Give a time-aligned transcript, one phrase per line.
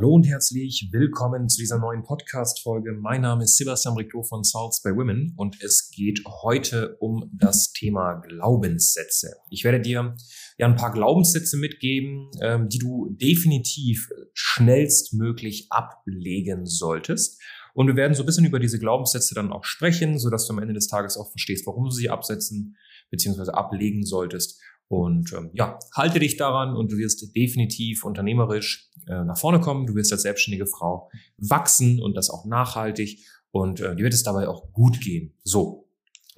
[0.00, 2.92] Hallo und herzlich willkommen zu dieser neuen Podcast-Folge.
[2.92, 7.72] Mein Name ist Sebastian Riclo von Salts by Women und es geht heute um das
[7.72, 9.34] Thema Glaubenssätze.
[9.50, 10.14] Ich werde dir
[10.56, 17.38] ja ein paar Glaubenssätze mitgeben, ähm, die du definitiv schnellstmöglich ablegen solltest.
[17.74, 20.60] Und wir werden so ein bisschen über diese Glaubenssätze dann auch sprechen, sodass du am
[20.60, 22.74] Ende des Tages auch verstehst, warum du sie absetzen
[23.10, 23.50] bzw.
[23.50, 24.62] ablegen solltest.
[24.90, 29.86] Und ähm, ja, halte dich daran und du wirst definitiv unternehmerisch äh, nach vorne kommen.
[29.86, 31.08] Du wirst als selbstständige Frau
[31.38, 35.38] wachsen und das auch nachhaltig und äh, dir wird es dabei auch gut gehen.
[35.44, 35.88] So,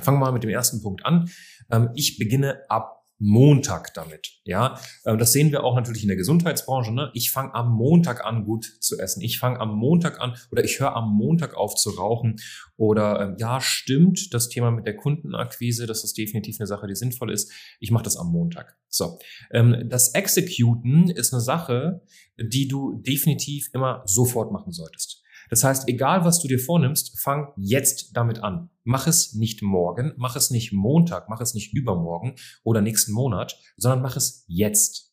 [0.00, 1.30] fangen wir mal mit dem ersten Punkt an.
[1.70, 4.40] Ähm, ich beginne ab Montag damit.
[4.44, 6.92] Ja, ähm, das sehen wir auch natürlich in der Gesundheitsbranche.
[6.92, 7.10] Ne?
[7.14, 9.22] Ich fange am Montag an, gut zu essen.
[9.22, 12.40] Ich fange am Montag an oder ich höre am Montag auf zu rauchen.
[12.76, 16.96] Oder ähm, ja, stimmt, das Thema mit der Kundenakquise, das ist definitiv eine Sache, die
[16.96, 17.52] sinnvoll ist.
[17.78, 18.76] Ich mache das am Montag.
[18.88, 19.18] So,
[19.52, 22.02] ähm, das Executen ist eine Sache,
[22.38, 25.21] die du definitiv immer sofort machen solltest.
[25.52, 28.70] Das heißt, egal was du dir vornimmst, fang jetzt damit an.
[28.84, 33.60] Mach es nicht morgen, mach es nicht Montag, mach es nicht übermorgen oder nächsten Monat,
[33.76, 35.12] sondern mach es jetzt.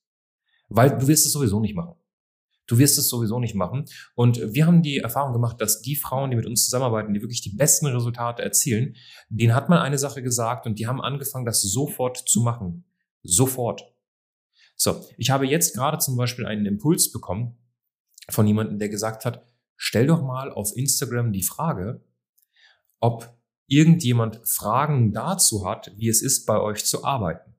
[0.69, 1.95] Weil du wirst es sowieso nicht machen.
[2.67, 3.83] Du wirst es sowieso nicht machen.
[4.15, 7.41] Und wir haben die Erfahrung gemacht, dass die Frauen, die mit uns zusammenarbeiten, die wirklich
[7.41, 8.95] die besten Resultate erzielen,
[9.27, 12.85] denen hat man eine Sache gesagt und die haben angefangen, das sofort zu machen.
[13.23, 13.93] Sofort.
[14.77, 17.57] So, ich habe jetzt gerade zum Beispiel einen Impuls bekommen
[18.29, 19.48] von jemandem, der gesagt hat,
[19.79, 22.03] stell doch mal auf Instagram die Frage,
[22.99, 23.33] ob
[23.67, 27.55] irgendjemand Fragen dazu hat, wie es ist, bei euch zu arbeiten.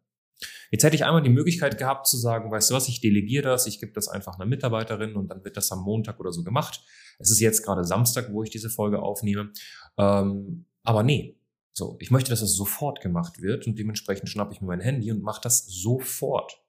[0.70, 3.66] Jetzt hätte ich einmal die Möglichkeit gehabt zu sagen, weißt du was, ich delegiere das,
[3.66, 6.82] ich gebe das einfach einer Mitarbeiterin und dann wird das am Montag oder so gemacht.
[7.18, 9.52] Es ist jetzt gerade Samstag, wo ich diese Folge aufnehme.
[9.96, 11.38] Ähm, aber nee,
[11.72, 15.10] so, ich möchte, dass das sofort gemacht wird und dementsprechend schnappe ich mir mein Handy
[15.10, 16.62] und mache das sofort.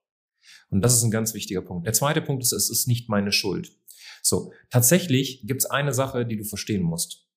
[0.69, 1.85] Und das ist ein ganz wichtiger Punkt.
[1.85, 3.77] Der zweite Punkt ist, es ist nicht meine Schuld.
[4.21, 7.27] So, tatsächlich gibt es eine Sache, die du verstehen musst.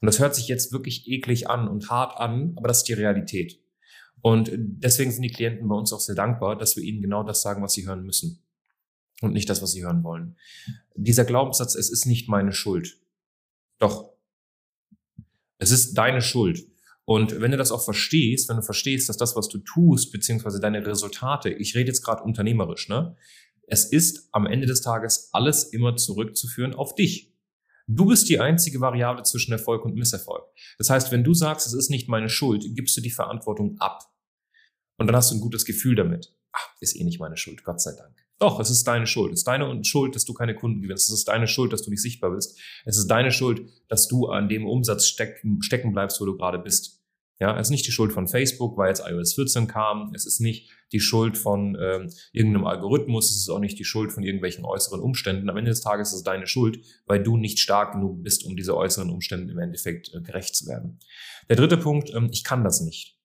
[0.00, 2.94] Und das hört sich jetzt wirklich eklig an und hart an, aber das ist die
[2.94, 3.60] Realität.
[4.22, 7.42] Und deswegen sind die Klienten bei uns auch sehr dankbar, dass wir ihnen genau das
[7.42, 8.42] sagen, was sie hören müssen.
[9.22, 10.36] Und nicht das, was sie hören wollen.
[10.94, 12.98] Dieser Glaubenssatz, es ist nicht meine Schuld.
[13.78, 14.14] Doch.
[15.58, 16.66] Es ist deine Schuld.
[17.04, 20.60] Und wenn du das auch verstehst, wenn du verstehst, dass das, was du tust, beziehungsweise
[20.60, 23.16] deine Resultate, ich rede jetzt gerade unternehmerisch, ne?
[23.72, 27.32] Es ist am Ende des Tages alles immer zurückzuführen auf dich.
[27.86, 30.44] Du bist die einzige Variable zwischen Erfolg und Misserfolg.
[30.78, 34.12] Das heißt, wenn du sagst, es ist nicht meine Schuld, gibst du die Verantwortung ab.
[34.98, 36.34] Und dann hast du ein gutes Gefühl damit.
[36.52, 38.14] Ach, ist eh nicht meine Schuld, Gott sei Dank.
[38.40, 39.32] Doch, es ist deine Schuld.
[39.32, 41.08] Es ist deine Schuld, dass du keine Kunden gewinnst.
[41.08, 42.58] Es ist deine Schuld, dass du nicht sichtbar bist.
[42.84, 46.58] Es ist deine Schuld, dass du an dem Umsatz stecken, stecken bleibst, wo du gerade
[46.58, 46.99] bist.
[47.40, 50.12] Ja, es ist nicht die Schuld von Facebook, weil jetzt iOS 14 kam.
[50.14, 53.30] Es ist nicht die Schuld von ähm, irgendeinem Algorithmus.
[53.30, 55.48] Es ist auch nicht die Schuld von irgendwelchen äußeren Umständen.
[55.48, 58.56] Am Ende des Tages ist es deine Schuld, weil du nicht stark genug bist, um
[58.56, 61.00] diese äußeren Umstände im Endeffekt äh, gerecht zu werden.
[61.48, 63.18] Der dritte Punkt, ähm, ich kann das nicht.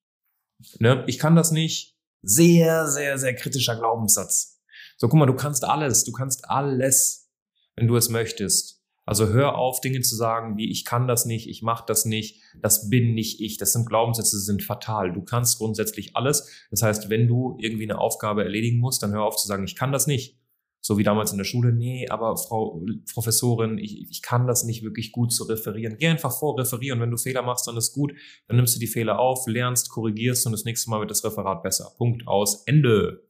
[0.79, 1.03] Ne?
[1.07, 1.97] Ich kann das nicht.
[2.21, 4.61] Sehr, sehr, sehr kritischer Glaubenssatz.
[4.97, 6.05] So, guck mal, du kannst alles.
[6.05, 7.29] Du kannst alles,
[7.75, 8.81] wenn du es möchtest.
[9.05, 12.41] Also hör auf, Dinge zu sagen wie ich kann das nicht, ich mache das nicht,
[12.61, 13.57] das bin nicht ich.
[13.57, 15.13] Das sind Glaubenssätze, sind fatal.
[15.13, 16.49] Du kannst grundsätzlich alles.
[16.71, 19.75] Das heißt, wenn du irgendwie eine Aufgabe erledigen musst, dann hör auf zu sagen, ich
[19.75, 20.39] kann das nicht.
[20.81, 22.79] So wie damals in der Schule, nee, aber Frau
[23.11, 25.97] Professorin, ich, ich kann das nicht wirklich gut zu referieren.
[25.97, 26.99] Geh einfach vor, referieren.
[26.99, 28.13] Wenn du Fehler machst, dann ist gut.
[28.47, 31.63] Dann nimmst du die Fehler auf, lernst, korrigierst und das nächste Mal wird das Referat
[31.63, 31.91] besser.
[31.97, 32.63] Punkt aus.
[32.67, 33.23] Ende.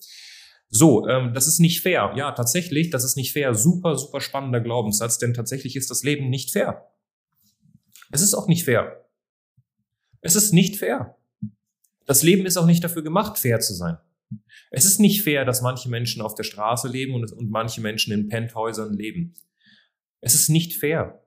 [0.70, 2.14] So, ähm, das ist nicht fair.
[2.16, 3.54] Ja, tatsächlich, das ist nicht fair.
[3.54, 6.90] Super, super spannender Glaubenssatz, denn tatsächlich ist das Leben nicht fair.
[8.12, 9.06] Es ist auch nicht fair.
[10.22, 11.18] Es ist nicht fair.
[12.06, 13.98] Das Leben ist auch nicht dafür gemacht, fair zu sein.
[14.72, 18.14] Es ist nicht fair, dass manche Menschen auf der Straße leben und, und manche Menschen
[18.14, 19.36] in Penthäusern leben.
[20.22, 21.24] Es ist nicht fair.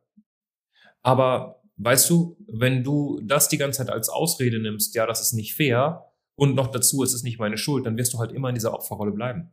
[1.02, 5.32] Aber weißt du, wenn du das die ganze Zeit als Ausrede nimmst, ja, das ist
[5.32, 6.07] nicht fair,
[6.38, 8.72] und noch dazu, es ist nicht meine Schuld, dann wirst du halt immer in dieser
[8.72, 9.50] Opferrolle bleiben.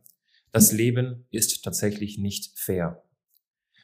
[0.52, 3.02] Das Leben ist tatsächlich nicht fair.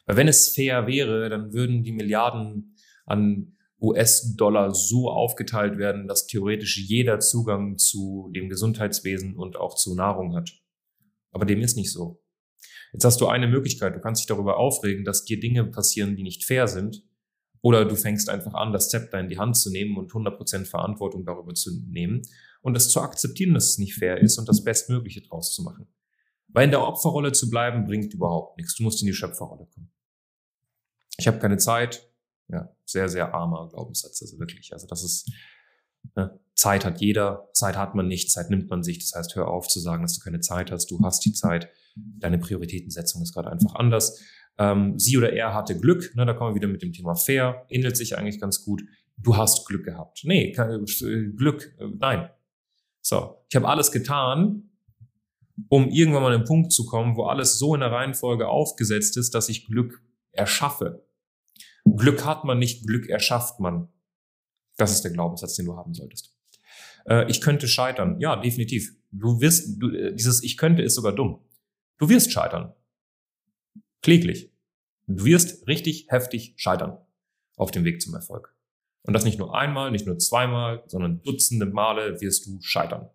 [0.06, 6.28] Weil wenn es fair wäre, dann würden die Milliarden an US-Dollar so aufgeteilt werden, dass
[6.28, 10.52] theoretisch jeder Zugang zu dem Gesundheitswesen und auch zu Nahrung hat.
[11.32, 12.22] Aber dem ist nicht so.
[12.92, 16.22] Jetzt hast du eine Möglichkeit, du kannst dich darüber aufregen, dass dir Dinge passieren, die
[16.22, 17.02] nicht fair sind.
[17.62, 21.24] Oder du fängst einfach an, das Zepter in die Hand zu nehmen und 100% Verantwortung
[21.24, 22.22] darüber zu nehmen
[22.62, 25.86] und es zu akzeptieren, dass es nicht fair ist und das Bestmögliche draus zu machen.
[26.48, 28.74] Weil in der Opferrolle zu bleiben, bringt überhaupt nichts.
[28.74, 29.90] Du musst in die Schöpferrolle kommen.
[31.18, 32.08] Ich habe keine Zeit.
[32.48, 34.72] Ja, sehr, sehr armer Glaubenssatz, also wirklich.
[34.72, 35.30] Also das ist,
[36.14, 38.98] ne, Zeit hat jeder, Zeit hat man nicht, Zeit nimmt man sich.
[38.98, 40.90] Das heißt, hör auf zu sagen, dass du keine Zeit hast.
[40.90, 41.70] Du hast die Zeit.
[41.94, 44.20] Deine Prioritätensetzung ist gerade einfach anders.
[44.58, 47.64] Ähm, sie oder er hatte Glück, ne, da kommen wir wieder mit dem Thema fair,
[47.70, 48.82] ähnelt sich eigentlich ganz gut.
[49.16, 50.20] Du hast Glück gehabt.
[50.24, 52.28] Nee, kein, äh, Glück, äh, nein.
[53.02, 54.70] So, ich habe alles getan,
[55.68, 59.16] um irgendwann mal an den Punkt zu kommen, wo alles so in der Reihenfolge aufgesetzt
[59.16, 61.04] ist, dass ich Glück erschaffe.
[61.84, 63.88] Glück hat man nicht, Glück erschafft man.
[64.76, 66.36] Das ist der Glaubenssatz, den du haben solltest.
[67.06, 68.20] Äh, ich könnte scheitern.
[68.20, 68.96] Ja, definitiv.
[69.10, 71.40] Du wirst, du, äh, dieses Ich könnte ist sogar dumm.
[71.98, 72.72] Du wirst scheitern.
[74.00, 74.50] Kläglich.
[75.06, 76.98] Du wirst richtig heftig scheitern
[77.56, 78.54] auf dem Weg zum Erfolg.
[79.02, 83.10] Und das nicht nur einmal, nicht nur zweimal, sondern dutzende Male wirst du scheitern.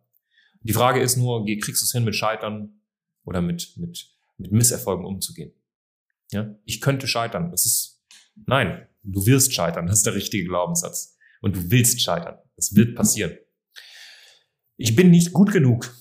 [0.62, 2.82] Die Frage ist nur, kriegst du es hin, mit Scheitern
[3.24, 5.54] oder mit, mit, mit Misserfolgen umzugehen?
[6.32, 6.56] Ja?
[6.66, 7.52] Ich könnte scheitern.
[7.52, 8.04] Das ist,
[8.46, 9.88] nein, du wirst scheitern.
[9.88, 11.18] Das ist der richtige Glaubenssatz.
[11.42, 12.38] Und du willst scheitern.
[12.56, 13.38] Das wird passieren.
[14.76, 15.96] Ich bin nicht gut genug.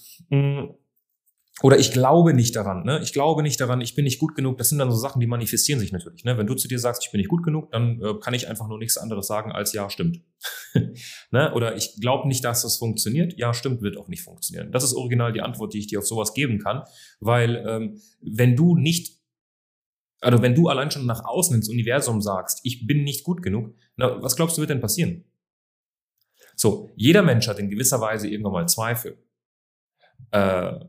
[1.63, 3.01] Oder ich glaube nicht daran, ne?
[3.03, 4.59] Ich glaube nicht daran, ich bin nicht gut genug.
[4.59, 6.23] Das sind dann so Sachen, die manifestieren sich natürlich.
[6.23, 6.37] Ne?
[6.37, 8.69] Wenn du zu dir sagst, ich bin nicht gut genug, dann äh, kann ich einfach
[8.69, 10.21] nur nichts anderes sagen als ja, stimmt.
[11.31, 11.55] ne?
[11.55, 13.39] Oder ich glaube nicht, dass das funktioniert.
[13.39, 14.71] Ja, stimmt, wird auch nicht funktionieren.
[14.71, 16.83] Das ist original die Antwort, die ich dir auf sowas geben kann.
[17.21, 19.19] Weil ähm, wenn du nicht,
[20.21, 23.75] also wenn du allein schon nach außen ins Universum sagst, ich bin nicht gut genug,
[23.97, 25.25] na, was glaubst du, wird denn passieren?
[26.55, 29.17] So, jeder Mensch hat in gewisser Weise irgendwann mal Zweifel.
[30.33, 30.81] Äh,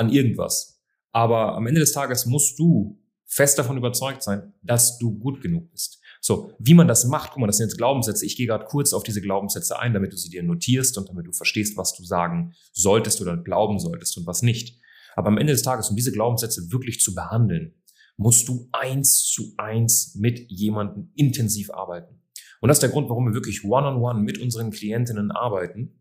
[0.00, 0.80] an irgendwas.
[1.12, 5.70] Aber am Ende des Tages musst du fest davon überzeugt sein, dass du gut genug
[5.70, 6.00] bist.
[6.20, 8.26] So, wie man das macht, guck mal, das sind jetzt Glaubenssätze.
[8.26, 11.26] Ich gehe gerade kurz auf diese Glaubenssätze ein, damit du sie dir notierst und damit
[11.26, 14.80] du verstehst, was du sagen solltest oder glauben solltest und was nicht.
[15.14, 17.74] Aber am Ende des Tages, um diese Glaubenssätze wirklich zu behandeln,
[18.16, 22.20] musst du eins zu eins mit jemandem intensiv arbeiten.
[22.60, 25.99] Und das ist der Grund, warum wir wirklich one-on-one -on -one mit unseren Klientinnen arbeiten,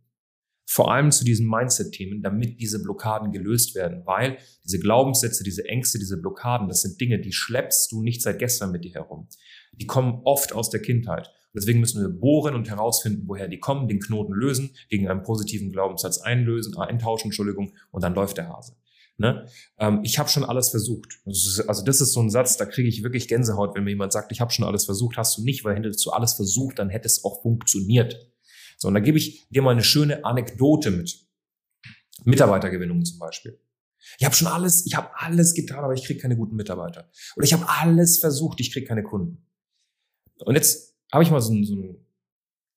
[0.80, 6.00] vor allem zu diesen Mindset-Themen, damit diese Blockaden gelöst werden, weil diese Glaubenssätze, diese Ängste,
[6.00, 9.28] diese Blockaden, das sind Dinge, die schleppst du nicht seit gestern mit dir herum.
[9.74, 11.34] Die kommen oft aus der Kindheit.
[11.54, 15.74] deswegen müssen wir bohren und herausfinden, woher die kommen, den Knoten lösen, gegen einen positiven
[15.74, 18.78] Glaubenssatz einlösen, äh, eintauschen, Entschuldigung, und dann läuft der Hase.
[19.18, 19.48] Ne?
[19.80, 21.20] Ähm, ich habe schon alles versucht.
[21.26, 24.32] Also das ist so ein Satz, da kriege ich wirklich Gänsehaut, wenn mir jemand sagt,
[24.32, 27.08] ich habe schon alles versucht, hast du nicht, weil hättest du alles versucht, dann hätte
[27.08, 28.32] es auch funktioniert.
[28.80, 31.28] So, und da gebe ich dir mal eine schöne Anekdote mit.
[32.24, 33.60] Mitarbeitergewinnung zum Beispiel.
[34.18, 37.10] Ich habe schon alles, ich habe alles getan, aber ich kriege keine guten Mitarbeiter.
[37.36, 39.46] Oder ich habe alles versucht, ich kriege keine Kunden.
[40.40, 42.06] Und jetzt habe ich mal so so ein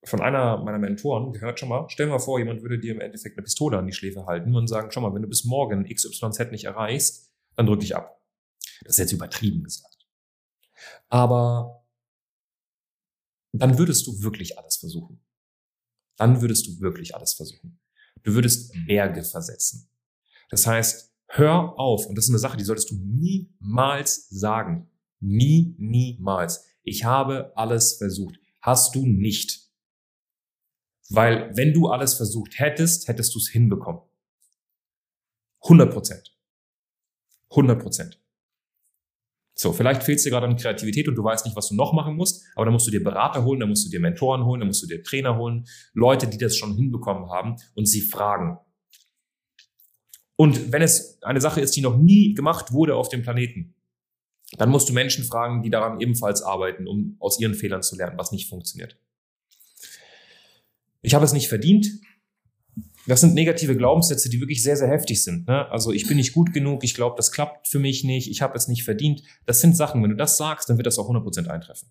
[0.05, 3.39] von einer meiner Mentoren gehört, schon mal, stell mal vor, jemand würde dir im Endeffekt
[3.39, 6.51] eine Pistole an die Schläfe halten und sagen, schau mal, wenn du bis morgen XYZ
[6.51, 8.21] nicht erreichst, dann drück dich ab.
[8.83, 10.09] Das ist jetzt übertrieben gesagt.
[11.09, 11.87] Aber
[13.53, 15.21] dann würdest du wirklich alles versuchen
[16.17, 17.79] dann würdest du wirklich alles versuchen.
[18.23, 19.89] Du würdest Berge versetzen.
[20.51, 24.91] Das heißt, hör auf, und das ist eine Sache, die solltest du niemals sagen.
[25.21, 26.65] Nie, niemals.
[26.83, 28.39] Ich habe alles versucht.
[28.61, 29.71] Hast du nicht.
[31.09, 34.03] Weil wenn du alles versucht hättest, hättest du es hinbekommen.
[35.63, 36.37] 100 Prozent.
[37.51, 38.22] 100 Prozent.
[39.63, 41.93] So, vielleicht fehlt es dir gerade an Kreativität und du weißt nicht, was du noch
[41.93, 44.59] machen musst, aber dann musst du dir Berater holen, dann musst du dir Mentoren holen,
[44.59, 48.59] dann musst du dir Trainer holen, Leute, die das schon hinbekommen haben und sie fragen.
[50.35, 53.77] Und wenn es eine Sache ist, die noch nie gemacht wurde auf dem Planeten,
[54.59, 58.19] dann musst du Menschen fragen, die daran ebenfalls arbeiten, um aus ihren Fehlern zu lernen,
[58.19, 58.99] was nicht funktioniert.
[61.03, 61.87] Ich habe es nicht verdient,
[63.07, 65.49] das sind negative Glaubenssätze, die wirklich sehr, sehr heftig sind.
[65.49, 65.69] Ne?
[65.71, 68.57] Also ich bin nicht gut genug, ich glaube, das klappt für mich nicht, ich habe
[68.57, 69.23] es nicht verdient.
[69.45, 71.91] Das sind Sachen, wenn du das sagst, dann wird das auch 100% eintreffen.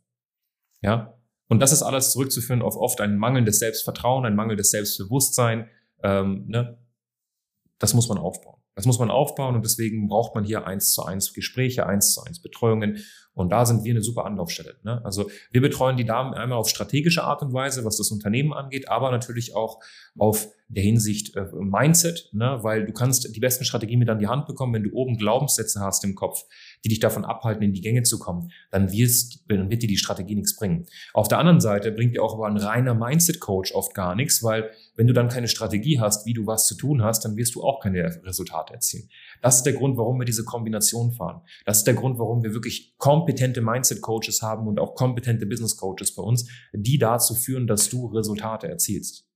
[0.82, 1.18] Ja?
[1.48, 5.70] Und das ist alles zurückzuführen auf oft ein mangelndes Selbstvertrauen, ein mangelndes Selbstbewusstsein.
[6.02, 6.78] Ähm, ne?
[7.78, 8.62] Das muss man aufbauen.
[8.76, 12.24] Das muss man aufbauen und deswegen braucht man hier eins zu eins Gespräche, eins zu
[12.24, 13.04] eins Betreuungen.
[13.34, 14.76] Und da sind wir eine super Anlaufstelle.
[14.84, 15.02] Ne?
[15.06, 18.90] Also wir betreuen die Damen einmal auf strategische Art und Weise, was das Unternehmen angeht,
[18.90, 19.80] aber natürlich auch
[20.18, 22.60] auf der Hinsicht äh, Mindset, ne?
[22.62, 25.80] weil du kannst die besten Strategien mit an die Hand bekommen, wenn du oben Glaubenssätze
[25.82, 26.44] hast im Kopf,
[26.84, 29.98] die dich davon abhalten, in die Gänge zu kommen, dann, wirst, dann wird dir die
[29.98, 30.86] Strategie nichts bringen.
[31.14, 34.72] Auf der anderen Seite bringt dir auch aber ein reiner Mindset-Coach oft gar nichts, weil
[34.96, 37.64] wenn du dann keine Strategie hast, wie du was zu tun hast, dann wirst du
[37.64, 39.10] auch keine Resultate erzielen.
[39.42, 41.42] Das ist der Grund, warum wir diese Kombination fahren.
[41.66, 46.24] Das ist der Grund, warum wir wirklich kompetente Mindset-Coaches haben und auch kompetente Business-Coaches bei
[46.24, 49.28] uns, die dazu führen, dass du Resultate erzielst.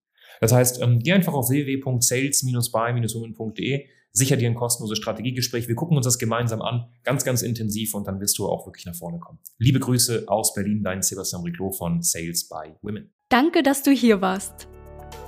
[0.41, 5.67] Das heißt, ähm, geh einfach auf www.sales-by-women.de, sicher dir ein kostenloses Strategiegespräch.
[5.67, 8.85] Wir gucken uns das gemeinsam an, ganz, ganz intensiv und dann wirst du auch wirklich
[8.85, 9.39] nach vorne kommen.
[9.59, 13.13] Liebe Grüße aus Berlin, dein Sebastian Riclot von Sales by Women.
[13.29, 14.67] Danke, dass du hier warst.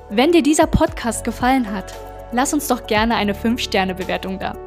[0.09, 1.93] Wenn dir dieser Podcast gefallen hat,
[2.33, 4.66] lass uns doch gerne eine 5-Sterne-Bewertung da.